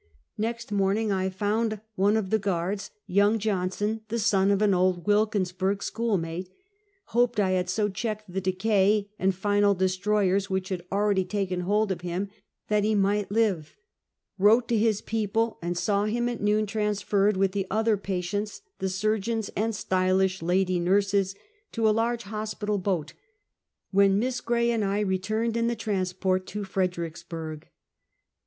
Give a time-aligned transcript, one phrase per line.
[0.39, 4.73] ^ext morning I found on one of the guards, young Johnson, the son of an
[4.73, 6.49] old Wilkinsburg schoolmate,
[7.13, 11.91] Hoped I had so checked the decay and final destroyers which had already taken hold
[11.91, 12.29] of him,
[12.67, 13.75] that he might live.
[14.39, 18.63] "Wrote to his people, and saw him at noon trans ferred with the other patients,
[18.79, 21.35] the surgeons and stylish lady nurses,
[21.73, 23.13] to a large hospital boat;
[23.91, 27.65] when Miss Gray and I returned in the transport to Fredricksburg.